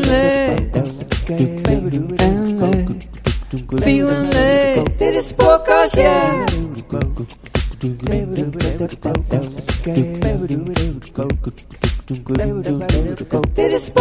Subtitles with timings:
[0.00, 0.70] leeg.
[3.82, 4.84] Viel en leeg.
[4.94, 5.34] Dit is.
[13.54, 13.92] Dit is.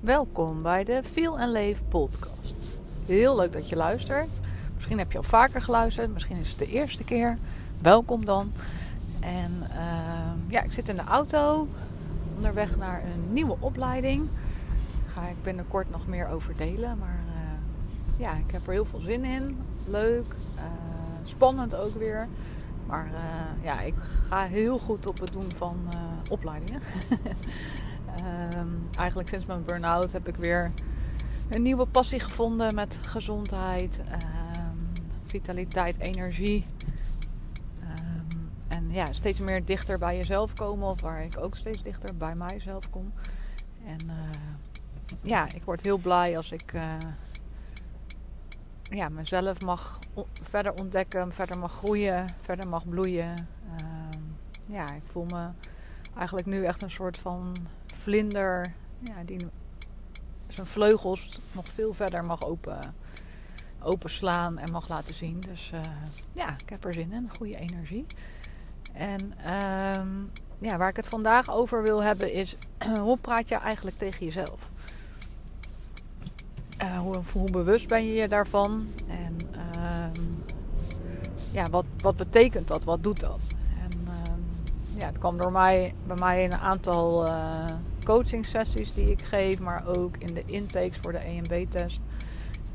[0.00, 2.80] Welkom bij de Feel and Leef podcast.
[3.06, 4.40] Heel leuk dat je luistert.
[4.74, 7.38] Misschien heb je al vaker geluisterd, misschien is het de eerste keer.
[7.82, 8.52] Welkom dan.
[9.26, 11.68] En ehm, ja, ik zit in de auto
[12.36, 14.28] onderweg naar een nieuwe opleiding.
[15.12, 16.98] Ga ik binnenkort nog meer over delen.
[16.98, 19.58] Maar eh, ja, ik heb er heel veel zin in.
[19.86, 20.26] Leuk,
[20.56, 20.62] eh,
[21.24, 22.28] spannend ook weer.
[22.86, 23.94] Maar eh, ja, ik
[24.28, 25.76] ga heel goed op het doen van
[26.28, 26.80] opleidingen.
[28.16, 30.70] Ehm, eigenlijk sinds mijn burn-out heb ik weer
[31.48, 36.64] een nieuwe passie gevonden met gezondheid, ehm, vitaliteit, energie.
[38.96, 42.34] Ehm, ja, steeds meer dichter bij jezelf komen, of waar ik ook steeds dichter bij
[42.34, 43.12] mijzelf kom.
[43.86, 44.14] En uh,
[45.22, 46.94] ja, ik word heel blij als ik uh,
[48.82, 49.98] ja, mezelf mag
[50.32, 53.48] verder ontdekken, verder mag groeien, verder mag bloeien.
[54.66, 55.48] ja, ik voel me
[56.16, 59.46] eigenlijk nu echt een soort van vlinder ja, die
[60.48, 62.94] zijn vleugels nog veel verder mag open,
[63.82, 65.40] openslaan en mag laten zien.
[65.40, 65.80] Dus uh,
[66.32, 67.30] ja, ik heb er zin in.
[67.36, 68.06] Goede energie.
[68.96, 69.20] En
[70.00, 72.56] um, ja, waar ik het vandaag over wil hebben is...
[73.00, 74.68] hoe praat je eigenlijk tegen jezelf?
[76.82, 78.88] Uh, hoe, hoe, bewust ben je je daarvan?
[79.08, 80.22] En uh,
[81.52, 82.84] ja, wat, wat betekent dat?
[82.84, 83.50] Wat doet dat?
[83.82, 84.08] En
[84.96, 87.66] ja, het kwam door mij, bij mij in een aantal uh,
[88.04, 92.02] coaching sessies die ik geef, maar ook in de intakes voor de EMB-test.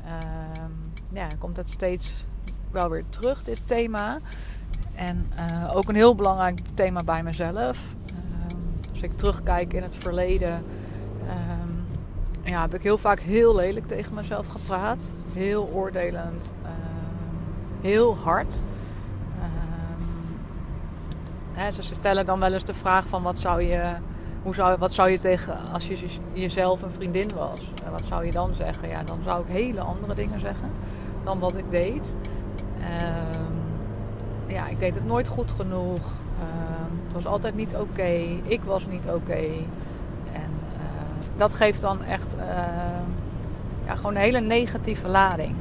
[0.04, 0.64] Uh,
[1.12, 2.14] ja, komt het steeds
[2.70, 4.18] wel weer terug, dit thema.
[4.94, 7.78] En uh, ook een heel belangrijk thema bij mezelf.
[8.06, 8.56] Ehm,
[8.90, 10.64] als ik terugkijk in het verleden,
[11.26, 15.00] ehm, ja, heb ik heel vaak heel lelijk tegen mezelf gepraat.
[15.32, 16.52] Heel oordelend,
[17.80, 18.60] heel hard.
[21.70, 23.92] Ze stellen dan wel eens de vraag van wat zou je,
[24.42, 25.98] hoe zou, wat zou je tegen als je
[26.32, 27.72] jezelf een vriendin was?
[27.90, 28.88] Wat zou je dan zeggen?
[28.88, 30.70] Ja, dan zou ik hele andere dingen zeggen
[31.24, 32.14] dan wat ik deed.
[32.80, 33.21] Ehm,
[34.52, 36.12] ja, ik deed het nooit goed genoeg.
[36.38, 38.38] Ehm, het was altijd niet oké.
[38.42, 39.42] Ik was niet oké.
[40.32, 42.42] En uh, dat geeft dan echt uh,
[43.86, 45.54] ja, gewoon een hele negatieve lading.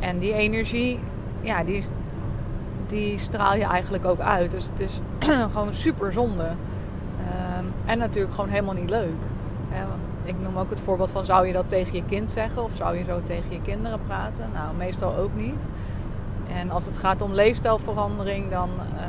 [0.00, 0.98] En die energie,
[1.40, 1.84] ja, die,
[2.86, 4.50] die straal je eigenlijk ook uit.
[4.50, 5.00] Dus het is
[5.52, 6.46] gewoon super zonde.
[6.46, 9.20] Um, en natuurlijk gewoon helemaal niet leuk.
[10.24, 12.96] ik noem ook het voorbeeld van zou je dat tegen je kind zeggen of zou
[12.96, 14.50] je zo tegen je kinderen praten?
[14.52, 15.66] Nou, meestal ook niet.
[16.54, 19.00] En als het gaat om leefstijlverandering, dan uh,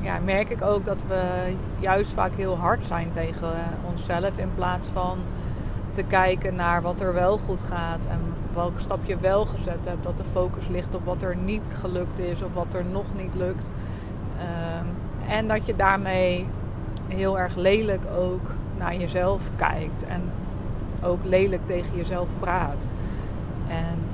[0.00, 3.52] ja, merk ik ook dat we juist vaak heel hard zijn tegen
[3.88, 5.18] onszelf in plaats van
[5.90, 8.20] te kijken naar wat er wel goed gaat en
[8.54, 10.04] welke stap je wel gezet hebt.
[10.04, 13.34] Dat de focus ligt op wat er niet gelukt is of wat er nog niet
[13.34, 13.70] lukt.
[14.38, 14.86] Um,
[15.28, 16.46] en dat je daarmee
[17.08, 20.22] heel erg lelijk ook naar jezelf kijkt en
[21.02, 22.86] ook lelijk tegen jezelf praat.
[23.68, 24.07] En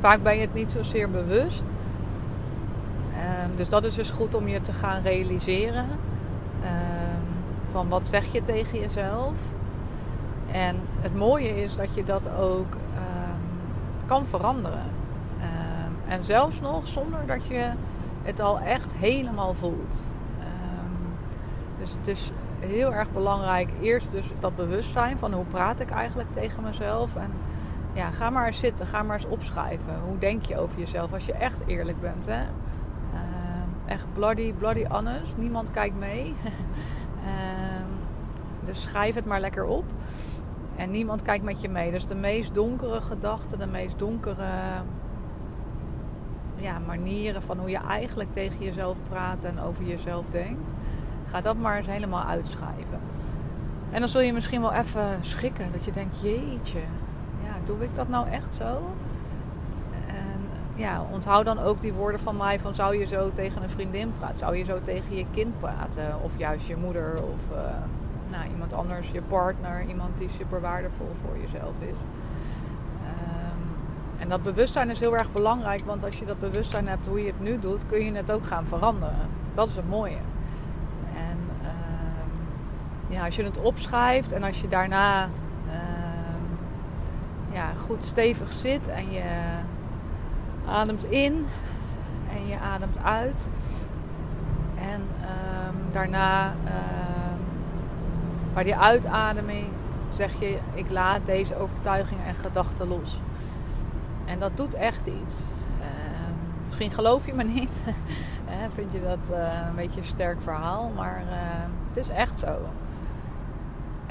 [0.00, 1.62] vaak ben je het niet zozeer bewust.
[3.42, 5.86] Um, dus dat is dus goed om je te gaan realiseren.
[7.72, 9.32] van wat zeg je tegen jezelf?
[10.52, 12.76] En het mooie is dat je dat ook
[14.06, 14.92] kan veranderen.
[16.08, 17.70] En zelfs nog zonder dat je
[18.22, 20.02] het al echt helemaal voelt.
[21.78, 22.30] Dus het is
[22.60, 27.16] heel erg belangrijk eerst dus dat bewustzijn van hoe praat ik eigenlijk tegen mezelf.
[27.16, 27.30] En
[27.94, 30.00] ja, ga maar eens zitten, ga maar eens opschrijven.
[30.06, 32.26] Hoe denk je over jezelf als je echt eerlijk bent.
[32.26, 32.40] Hè?
[32.40, 35.36] Um, echt bloody, bloody honest.
[35.36, 36.34] Niemand kijkt mee.
[38.66, 39.84] dus schrijf het maar lekker op.
[40.76, 41.90] En niemand kijkt met je mee.
[41.90, 44.46] Dus de meest donkere gedachten, de meest donkere
[46.56, 50.70] ja, manieren van hoe je eigenlijk tegen jezelf praat en over jezelf denkt.
[51.30, 53.00] Ga dat maar eens helemaal uitschrijven.
[53.90, 55.72] En dan zul je misschien wel even schrikken.
[55.72, 56.80] Dat je denkt, jeetje,
[57.66, 58.94] doe ik dat nou echt zo?
[60.06, 60.40] En
[60.74, 64.12] ja, onthoud dan ook die woorden van mij van zou je zo tegen een vriendin
[64.18, 64.38] praten?
[64.38, 66.22] Zou je zo tegen je kind praten?
[66.22, 67.56] Of juist je moeder of...
[67.56, 67.58] Uh,
[68.30, 71.96] nou, iemand anders, je partner, iemand die super waardevol voor jezelf is.
[73.04, 73.62] Um,
[74.18, 77.26] en dat bewustzijn is heel erg belangrijk, want als je dat bewustzijn hebt hoe je
[77.26, 79.28] het nu doet, kun je het ook gaan veranderen.
[79.54, 80.22] Dat is het mooie.
[81.16, 85.28] En um, ja, als je het opschrijft en als je daarna
[87.54, 89.22] ja, goed stevig zit en je
[90.66, 91.46] ademt in
[92.32, 93.48] en je ademt uit.
[94.78, 95.02] En
[95.92, 97.40] daarna ehm,
[98.54, 99.66] bij die uitademing
[100.12, 103.20] zeg je: Ik laat deze overtuigingen en gedachten los.
[104.24, 105.34] En dat doet echt iets.
[105.80, 106.32] Ehm,
[106.66, 107.80] misschien geloof je me niet.
[108.74, 110.92] Vind je dat uh, een beetje een sterk verhaal.
[110.94, 111.22] Maar
[111.88, 112.56] het is echt zo.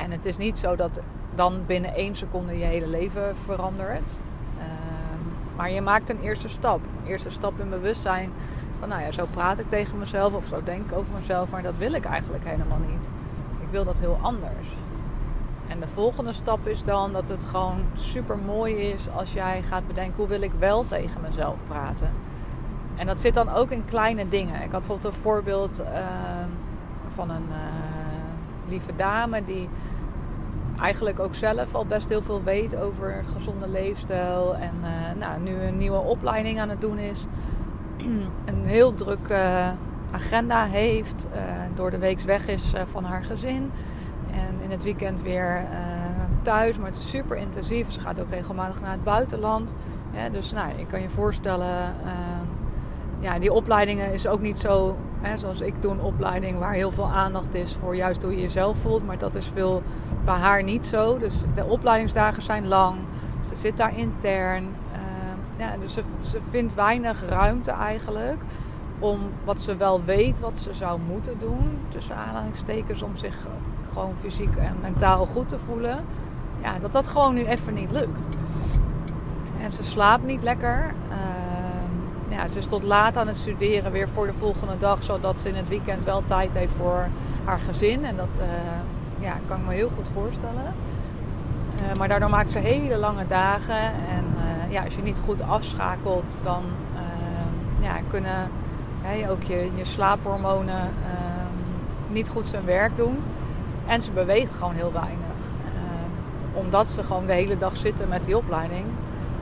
[0.03, 0.99] En het is niet zo dat
[1.35, 4.11] dan binnen één seconde je hele leven verandert.
[4.57, 4.63] Uh,
[5.55, 6.79] maar je maakt een eerste stap.
[6.79, 8.31] Een eerste stap in bewustzijn.
[8.79, 11.49] Van nou ja, zo praat ik tegen mezelf of zo denk ik over mezelf.
[11.49, 13.03] Maar dat wil ik eigenlijk helemaal niet.
[13.61, 14.67] Ik wil dat heel anders.
[15.67, 19.87] En de volgende stap is dan dat het gewoon super mooi is als jij gaat
[19.87, 22.11] bedenken hoe wil ik wel tegen mezelf praten.
[22.95, 24.55] En dat zit dan ook in kleine dingen.
[24.55, 25.87] Ik had bijvoorbeeld een voorbeeld uh,
[27.07, 29.69] van een uh, lieve dame die
[30.81, 34.55] eigenlijk ook zelf al best heel veel weet over gezonde leefstijl.
[34.55, 37.25] En uh, nou, nu een nieuwe opleiding aan het doen is.
[38.45, 39.33] een heel druk
[40.11, 41.27] agenda heeft.
[41.73, 43.71] door de week weg is van haar gezin.
[44.31, 45.63] En in het weekend weer
[46.41, 46.77] thuis.
[46.77, 47.91] Maar het is super intensief.
[47.91, 49.75] Ze gaat ook regelmatig naar het buitenland.
[50.31, 51.93] Dus nou, je kan je voorstellen
[53.23, 54.97] ja, die opleidingen is ook niet zo,
[55.35, 58.77] zoals ik doe, een opleiding waar heel veel aandacht is voor juist hoe je jezelf
[58.77, 59.05] voelt.
[59.05, 59.83] Maar dat is veel
[60.25, 61.17] bij haar niet zo.
[61.17, 62.97] Dus de opleidingsdagen zijn lang.
[63.47, 64.63] Ze zit daar intern.
[64.63, 64.99] Uh,
[65.57, 68.41] ja, dus ze, ze vindt weinig ruimte eigenlijk
[68.99, 71.77] om wat ze wel weet wat ze zou moeten doen.
[71.89, 73.35] Tussen aanhalingstekens om zich
[73.93, 75.99] gewoon fysiek en mentaal goed te voelen.
[76.61, 78.27] Ja, dat dat gewoon nu even niet lukt.
[79.61, 80.93] En ze slaapt niet lekker.
[81.09, 81.15] Uh,
[82.33, 85.03] ja, ze is tot laat aan het studeren weer voor de volgende dag.
[85.03, 87.07] Zodat ze in het weekend wel tijd heeft voor
[87.43, 88.05] haar gezin.
[88.05, 88.45] En dat uh,
[89.19, 90.73] ja, kan ik me heel goed voorstellen.
[91.75, 93.83] Uh, maar daardoor maakt ze hele lange dagen.
[93.85, 96.63] En uh, ja, als je niet goed afschakelt, dan
[97.79, 98.49] ja, kunnen
[99.29, 100.89] ook je, je slaaphormonen
[102.07, 103.23] niet goed zijn werk doen.
[103.87, 105.17] En ze beweegt gewoon heel weinig.
[106.53, 108.85] omdat ze gewoon de hele dag zitten met die opleiding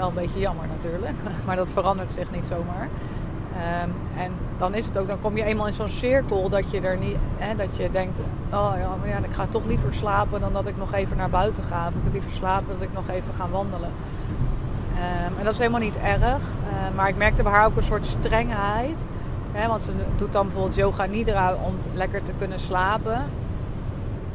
[0.02, 1.16] wel een beetje jammer natuurlijk.
[1.46, 2.88] Maar dat verandert zich niet zomaar.
[3.84, 6.82] Um, en dan is het ook, dan kom je eenmaal in zo'n cirkel dat je
[6.82, 8.18] er niet, hè, dat je denkt,
[8.52, 11.30] oh ja, maar ja, ik ga toch liever slapen dan dat ik nog even naar
[11.30, 11.88] buiten ga.
[11.88, 13.92] Of ik wil liever slapen dan dat ik nog even ga wandelen.
[14.96, 16.22] Um, en dat is helemaal niet erg.
[16.24, 19.06] Uh, maar ik merkte bij haar ook een soort strengheid.
[19.52, 23.22] Hè, want ze doet dan bijvoorbeeld yoga nidra om lekker te kunnen slapen.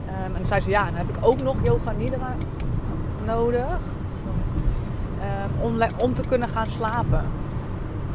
[0.06, 2.34] En dan zei ze, ja, dan heb ik ook nog yoga nidra
[3.24, 3.78] nodig.
[5.60, 7.24] Ehm, om, om te kunnen gaan slapen.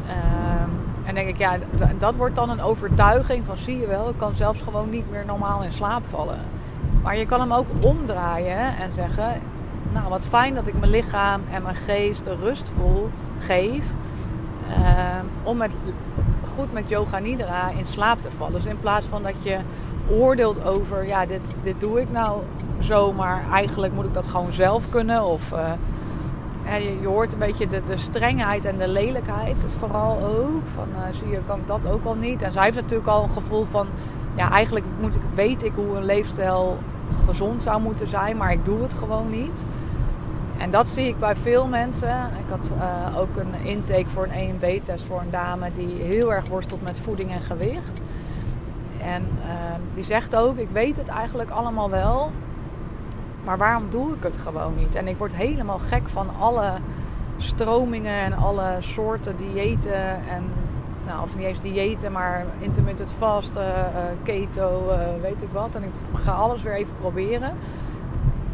[0.06, 0.70] Um,
[1.04, 1.56] en denk ik, ja,
[1.98, 5.24] dat wordt dan een overtuiging van zie je wel, ik kan zelfs gewoon niet meer
[5.26, 6.38] normaal in slaap vallen.
[7.02, 9.40] Maar je kan hem ook omdraaien en zeggen,
[9.92, 12.72] nou wat fijn dat ik mijn lichaam en mijn geest de rust
[13.38, 13.84] geef.
[14.78, 15.72] Um, om met,
[16.54, 18.52] goed met yoga nidra in slaap te vallen.
[18.52, 19.58] Dus in plaats van dat je
[20.10, 22.42] oordeelt over, ja dit, dit doe ik nou
[22.80, 25.24] zo, maar eigenlijk moet ik dat gewoon zelf kunnen.
[25.24, 25.58] Of uh,
[27.00, 30.62] je, hoort een beetje de, strengheid en de lelijkheid vooral ook.
[30.74, 32.42] Van uh, zie je, kan ik dat ook al niet.
[32.42, 33.86] En zij heeft natuurlijk al een gevoel van...
[34.34, 36.78] Ja, eigenlijk moet ik, weet ik hoe een leefstijl
[37.26, 38.36] gezond zou moeten zijn.
[38.36, 39.64] Maar ik doe het gewoon niet.
[40.58, 42.30] En dat zie ik bij veel mensen.
[42.38, 45.70] Ik had uh, ook een intake voor een EMB-test voor een dame...
[45.76, 48.00] die heel erg worstelt met voeding en gewicht.
[49.02, 49.52] En uh,
[49.94, 52.30] die zegt ook, ik weet het eigenlijk allemaal wel...
[53.44, 54.94] Maar waarom doe ik het gewoon niet?
[54.94, 56.70] En ik word helemaal gek van alle
[57.36, 60.28] stromingen en alle soorten diëten.
[60.28, 60.42] En,
[61.06, 65.74] nou, of niet eens diëten, maar intermittent vasten, uh, keto, uh, weet ik wat.
[65.74, 67.52] En ik ga alles weer even proberen.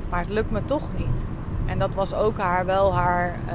[0.08, 1.24] Maar het lukt me toch niet.
[1.66, 3.36] En dat was ook haar wel haar.
[3.46, 3.54] Uh,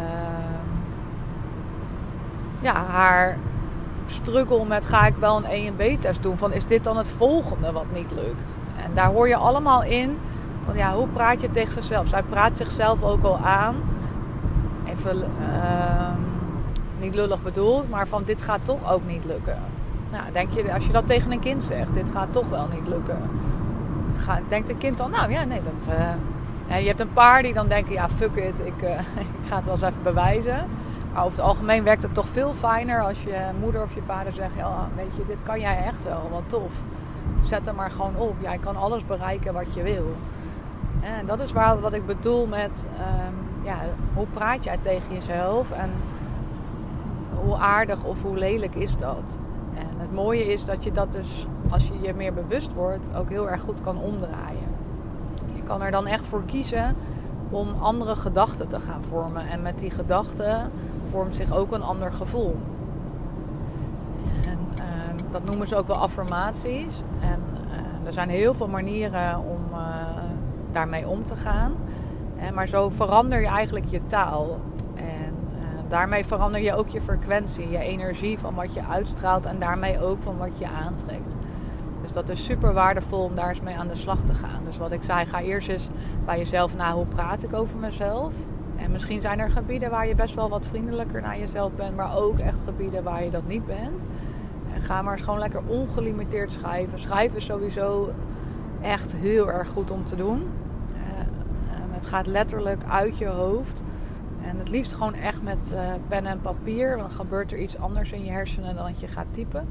[2.60, 3.38] ja, haar
[4.06, 6.38] struggle met ga ik wel een EMB-test doen?
[6.38, 8.58] Van is dit dan het volgende wat niet lukt?
[8.84, 10.18] En daar hoor je allemaal in
[10.66, 12.08] want ja, hoe praat je tegen zichzelf?
[12.08, 13.76] Zij praat zichzelf ook al aan.
[14.86, 16.10] Even uh,
[17.00, 19.58] niet lullig bedoeld, maar van dit gaat toch ook niet lukken.
[20.12, 22.88] Nou, denk je, als je dat tegen een kind zegt, dit gaat toch wel niet
[22.88, 23.22] lukken.
[24.18, 25.96] Ga, denkt een kind dan, nou ja, nee, dat...
[26.68, 28.90] Uh, je hebt een paar die dan denken, ja, fuck it, ik, uh,
[29.42, 30.66] ik ga het wel eens even bewijzen.
[31.14, 34.34] Maar over het algemeen werkt het toch veel fijner als je moeder of je vader
[34.34, 36.74] zegt, ja, weet je, dit kan jij echt wel, wat tof.
[37.44, 38.36] Zet er maar gewoon op.
[38.40, 40.06] Jij kan alles bereiken wat je wil.
[41.04, 42.86] En dat is waar, wat ik bedoel met
[43.28, 43.78] um, ja,
[44.14, 45.92] hoe praat jij tegen jezelf en
[47.44, 49.38] hoe aardig of hoe lelijk is dat.
[49.76, 53.30] En het mooie is dat je dat dus, als je je meer bewust wordt, ook
[53.30, 54.68] heel erg goed kan omdraaien.
[55.56, 56.96] Je kan er dan echt voor kiezen
[57.50, 59.48] om andere gedachten te gaan vormen.
[59.48, 60.72] En met die gedachten
[61.10, 62.58] vormt zich ook een ander gevoel.
[64.46, 64.60] En
[65.20, 67.04] um, dat noemen ze ook wel affirmaties.
[67.22, 67.42] En
[68.06, 69.62] er zijn heel veel manieren om
[70.74, 71.72] daarmee om te gaan.
[72.54, 74.60] maar zo verander je eigenlijk je taal.
[74.96, 75.36] En
[75.88, 80.18] daarmee verander je ook je frequentie, je energie van wat je uitstraalt en daarmee ook
[80.24, 81.36] van wat je aantrekt.
[82.02, 84.62] Dus dat is super waardevol om daar eens mee aan de slag te gaan.
[84.66, 85.90] Dus wat ik zei, ga eerst eens
[86.26, 88.34] bij jezelf na hoe praat ik over mezelf.
[88.76, 92.18] En misschien zijn er gebieden waar je best wel wat vriendelijker naar jezelf bent, maar
[92.18, 94.02] ook echt gebieden waar je dat niet bent.
[94.74, 97.00] En ga maar gewoon lekker ongelimiteerd schrijven.
[97.00, 98.12] Schrijven is sowieso
[98.82, 100.50] echt heel erg goed om te doen.
[102.14, 103.84] Gaat letterlijk uit je hoofd.
[104.42, 106.98] En het liefst gewoon echt met uh, pen en papier.
[106.98, 109.68] Dan gebeurt er iets anders in je hersenen dan dat je gaat typen.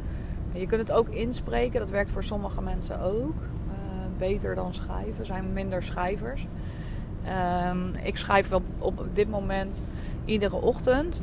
[0.52, 3.34] Je kunt het ook inspreken, dat werkt voor sommige mensen ook.
[3.66, 3.72] Uh,
[4.18, 6.46] beter dan schrijven, zijn minder schrijvers.
[7.70, 9.82] Um, ik schrijf wel op dit moment
[10.25, 11.20] iedere ochtend.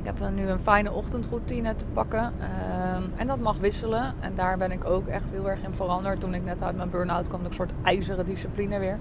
[0.00, 2.24] Ik heb nu een fijne ochtendroutine te pakken.
[2.24, 4.14] Um, en dat mag wisselen.
[4.20, 6.20] En daar ben ik ook echt heel erg in veranderd.
[6.20, 8.98] Toen ik net uit mijn burn-out kwam, een soort ijzeren discipline weer.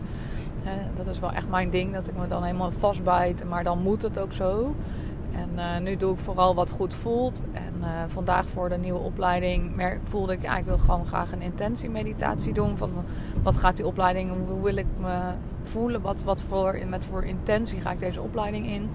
[0.98, 3.44] Dat is wel echt mijn ding, dat ik me dan helemaal vastbijt.
[3.50, 4.76] Maar dan moet het ook zo.
[5.32, 7.42] En uh, nu doe ik vooral wat goed voelt.
[7.52, 12.54] En uh, vandaag voor de nieuwe opleiding voelde ik, ik wil gewoon graag een intentiemeditatie
[12.54, 12.78] doen.
[12.78, 12.90] Van
[13.42, 15.32] wat gaat die opleiding, hoe wil ik me
[15.64, 18.90] voelen, wat, wat voor, met voor intentie ga ik deze opleiding in.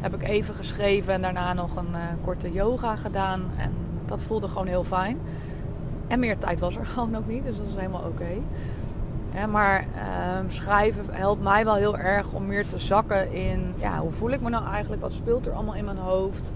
[0.00, 3.40] Heb ik even geschreven en daarna nog een uh, korte yoga gedaan.
[3.56, 3.72] En
[4.06, 5.18] dat voelde gewoon heel fijn.
[6.06, 8.40] En meer tijd was er gewoon ook niet, dus dat is helemaal oké.
[9.46, 14.12] Maar ehm, schrijven helpt mij wel heel erg om meer te zakken in ja, hoe
[14.12, 15.02] voel ik me nou eigenlijk?
[15.02, 16.52] Wat speelt er allemaal in mijn hoofd?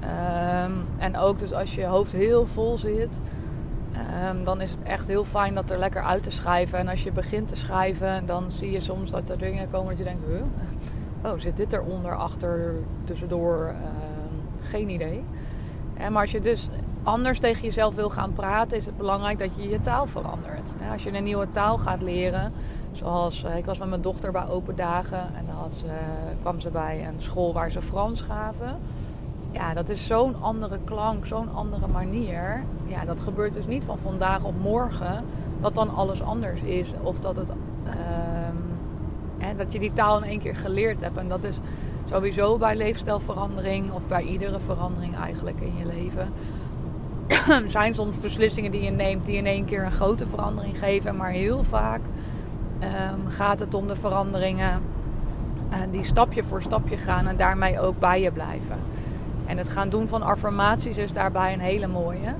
[0.00, 3.20] Ehm, en ook dus als je hoofd heel vol zit,
[3.92, 6.78] ehm, dan is het echt heel fijn dat er lekker uit te schrijven.
[6.78, 9.98] En als je begint te schrijven, dan zie je soms dat er dingen komen dat
[9.98, 10.22] je denkt:
[11.24, 12.74] oh, zit dit eronder, achter,
[13.04, 13.74] tussendoor?
[14.68, 15.24] geen idee.
[16.10, 16.68] maar als je dus
[17.06, 20.74] anders tegen jezelf wil gaan praten, is het belangrijk dat je je taal verandert.
[20.92, 22.52] Als je een nieuwe taal gaat leren,
[22.92, 25.86] zoals eh, ik was met mijn dochter bij open dagen en dan had ze,
[26.40, 28.78] kwam ze bij een school waar ze Frans gaven.
[29.50, 32.64] Ja, dat is zo'n andere klank, zo'n andere manier.
[32.86, 35.24] Ja, dat gebeurt dus niet van vandaag op morgen
[35.60, 36.88] dat dan alles anders is.
[37.02, 37.50] Of dat, het,
[39.40, 41.16] uh, dat je die taal in één keer geleerd hebt.
[41.16, 41.60] En dat is
[42.10, 46.32] sowieso bij leefstijlverandering of bij iedere verandering eigenlijk in je leven
[47.68, 51.16] zijn soms beslissingen die je neemt die in één keer een grote verandering geven.
[51.16, 52.00] Maar heel vaak
[52.78, 54.82] ehm, gaat het om de veranderingen
[55.70, 58.76] uh, die stapje voor stapje gaan en daarmee ook bij je blijven.
[59.46, 62.34] En het gaan doen van affirmaties is daarbij een hele mooie.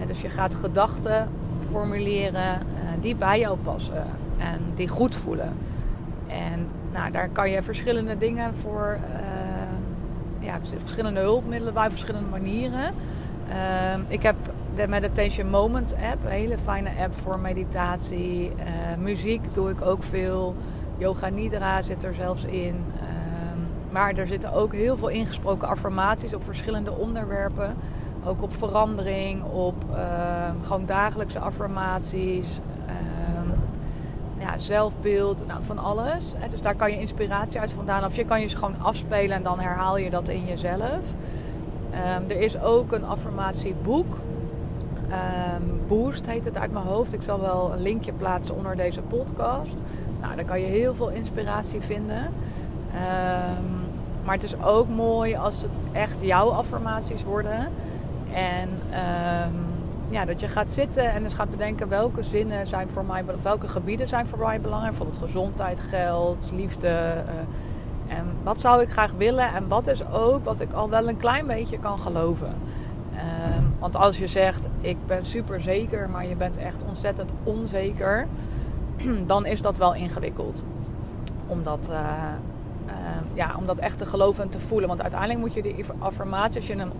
[0.00, 1.28] Uh, dus je gaat gedachten
[1.70, 4.04] formuleren uh, die bij jou passen
[4.38, 5.52] en die goed voelen.
[6.26, 8.98] En nou, daar kan je verschillende dingen voor,
[10.38, 12.94] ja, verschillende hulpmiddelen bij verschillende manieren.
[13.48, 14.36] Ehm, ik heb
[14.74, 18.48] de Meditation Moments app, een hele fijne app voor meditatie.
[18.48, 18.54] Uh,
[18.98, 20.54] muziek doe ik ook veel.
[20.98, 22.84] Yoga Nidra zit er zelfs in.
[23.00, 23.58] Ehm,
[23.90, 27.74] maar er zitten ook heel veel ingesproken affirmaties op verschillende onderwerpen.
[28.24, 32.46] Ook op verandering, op ehm, gewoon dagelijkse affirmaties.
[34.38, 36.32] ja, zelfbeeld, nou, van alles.
[36.50, 38.04] Dus daar kan je inspiratie uit vandaan.
[38.04, 41.00] Of je kan je ze gewoon afspelen en dan herhaal je dat in jezelf.
[41.96, 44.16] Um, er is ook een affirmatieboek.
[45.56, 47.12] Um, Boost heet het uit mijn hoofd.
[47.12, 49.80] Ik zal wel een linkje plaatsen onder deze podcast.
[50.20, 52.22] Nou, daar kan je heel veel inspiratie vinden.
[52.22, 53.74] Um,
[54.24, 57.68] maar het is ook mooi als het echt jouw affirmaties worden.
[58.32, 58.68] En
[60.08, 63.68] ja, dat je gaat zitten en dus gaat bedenken welke zinnen zijn voor mij, welke
[63.68, 64.96] gebieden zijn voor mij belangrijk.
[64.96, 66.88] Bijvoorbeeld gezondheid, geld, liefde.
[66.88, 67.46] En
[68.46, 71.46] wat zou ik graag willen en wat is ook wat ik al wel een klein
[71.46, 72.54] beetje kan geloven.
[73.14, 78.26] Ehm, want als je zegt, ik ben super zeker, maar je bent echt ontzettend onzeker,
[79.26, 80.64] dan is dat wel ingewikkeld.
[81.46, 81.98] Om dat, uh,
[83.32, 84.88] ja, om dat echt te geloven en te voelen.
[84.88, 86.92] Want uiteindelijk moet je die affirmatie, als je hem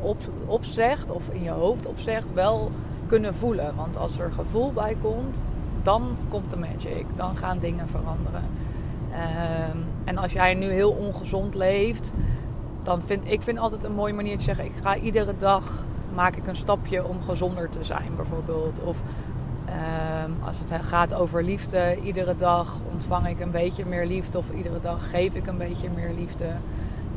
[0.00, 2.70] op, opzegt of in je hoofd opzegt, wel
[3.06, 3.76] kunnen voelen.
[3.76, 5.42] Want als er gevoel bij komt,
[5.82, 7.06] dan komt de magic.
[7.14, 8.42] Dan gaan dingen veranderen.
[9.12, 12.10] Ehm, en als jij nu heel ongezond leeft,
[12.82, 15.84] dan vind ik vind altijd een mooie manier te zeggen: ik ga iedere dag
[16.14, 18.80] maak ik een stapje om gezonder te zijn, bijvoorbeeld.
[18.84, 18.96] Of
[19.66, 24.50] ehm, als het gaat over liefde, iedere dag ontvang ik een beetje meer liefde, of
[24.50, 26.46] iedere dag geef ik een beetje meer liefde.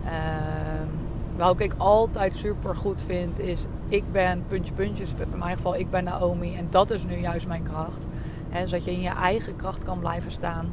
[0.06, 0.90] Um,
[1.38, 5.10] welke ik altijd super goed vind, is ik ben puntje puntjes.
[5.32, 6.56] In mijn geval, ik ben Naomi.
[6.56, 8.08] En dat is nu juist mijn kracht.
[8.50, 10.70] He, zodat je in je eigen kracht kan blijven staan.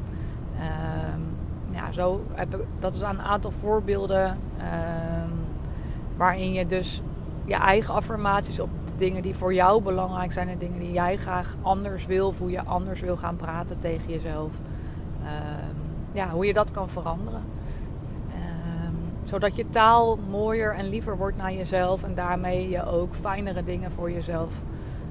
[0.59, 1.21] Ehm,
[1.75, 5.31] ja, zo heb ik, dat is een aantal voorbeelden ehm,
[6.17, 7.03] waarin je dus
[7.45, 11.55] je eigen affirmaties op dingen die voor jou belangrijk zijn en dingen die jij graag
[11.63, 14.53] anders wil, of hoe je anders wil gaan praten tegen jezelf.
[15.23, 15.77] Ehm,
[16.13, 17.43] ja, hoe je dat kan veranderen.
[18.31, 23.65] Ehm, zodat je taal mooier en liever wordt naar jezelf en daarmee je ook fijnere
[23.65, 24.53] dingen voor jezelf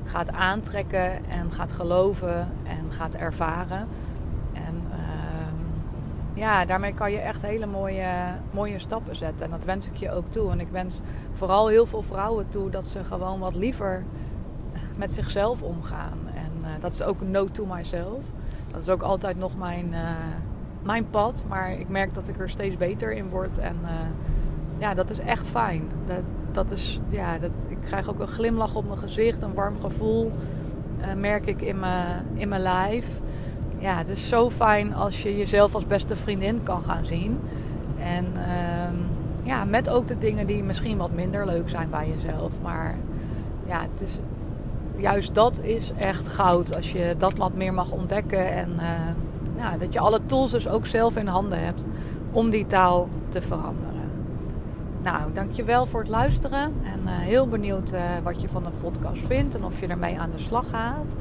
[0.05, 3.87] gaat aantrekken en gaat geloven en gaat ervaren.
[6.33, 8.09] Ja, daarmee kan je echt hele mooie,
[8.51, 9.45] mooie stappen zetten.
[9.45, 10.51] En dat wens ik je ook toe.
[10.51, 10.99] En ik wens
[11.33, 14.03] vooral heel veel vrouwen toe dat ze gewoon wat liever
[14.95, 16.17] met zichzelf omgaan.
[16.35, 18.19] En uh, dat is ook note to myself.
[18.71, 19.99] Dat is ook altijd nog mijn, uh,
[20.81, 21.43] mijn pad.
[21.47, 23.57] Maar ik merk dat ik er steeds beter in word.
[23.57, 23.89] En uh,
[24.77, 25.83] ja, dat is echt fijn.
[26.05, 29.79] Dat, dat is, ja, dat, ik krijg ook een glimlach op mijn gezicht, een warm
[29.79, 30.31] gevoel.
[31.17, 33.07] merk ik in mijn, in mijn lijf.
[33.83, 37.39] Ja, het is zo fijn als je jezelf als beste vriendin kan gaan zien.
[37.99, 38.95] En ehm,
[39.43, 42.51] ja, met ook de dingen die misschien wat minder leuk zijn bij jezelf.
[42.61, 42.95] Maar
[43.65, 44.17] ja, het is,
[44.97, 46.75] juist dat is echt goud.
[46.75, 48.51] Als je dat wat meer mag ontdekken.
[48.51, 48.69] En
[49.57, 51.85] ja, dat je alle tools dus ook zelf in handen hebt
[52.31, 54.09] om die taal te veranderen.
[55.01, 56.73] Nou, dankjewel voor het luisteren.
[56.83, 60.19] En uh, heel benieuwd uh, wat je van de podcast vindt en of je ermee
[60.19, 61.15] aan de slag gaat.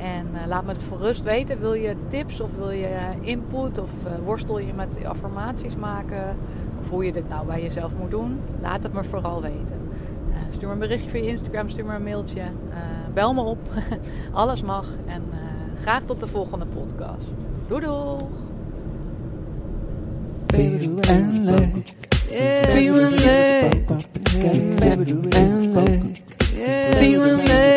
[0.00, 1.60] En uh, laat me het voor rust weten.
[1.60, 3.90] Wil je tips of wil je input of
[4.24, 6.36] worstel je met affirmaties maken?
[6.80, 8.40] Of hoe je dit nou bij jezelf moet doen?
[8.62, 9.76] Laat het me vooral weten.
[10.50, 12.42] stuur me een berichtje via Instagram, stuur me een mailtje.
[13.14, 13.58] bel me op.
[14.32, 14.86] Alles mag.
[15.06, 15.22] En
[15.80, 17.36] graag tot de volgende podcast.
[17.68, 18.48] Doei doeg!
[27.52, 27.69] And